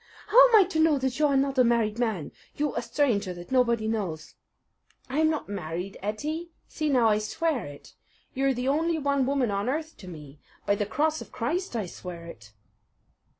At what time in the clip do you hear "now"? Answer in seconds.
6.89-7.09